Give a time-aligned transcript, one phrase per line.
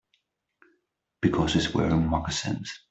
[1.21, 2.73] Because he's wearing moccasins.